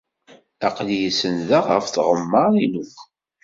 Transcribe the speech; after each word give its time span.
Aql-iyi 0.67 1.11
senndeɣ 1.13 1.65
ɣef 1.69 1.85
tɣemmar-inu. 1.87 2.85